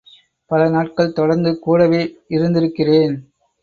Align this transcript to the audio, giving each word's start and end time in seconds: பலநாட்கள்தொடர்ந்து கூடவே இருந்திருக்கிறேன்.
பலநாட்கள்தொடர்ந்து 0.51 1.59
கூடவே 1.59 2.01
இருந்திருக்கிறேன். 2.29 3.15